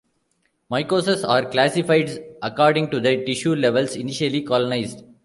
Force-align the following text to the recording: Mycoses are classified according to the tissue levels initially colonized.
Mycoses 0.71 1.23
are 1.23 1.45
classified 1.45 2.09
according 2.41 2.89
to 2.89 2.99
the 2.99 3.23
tissue 3.23 3.53
levels 3.55 3.95
initially 3.95 4.41
colonized. 4.41 5.03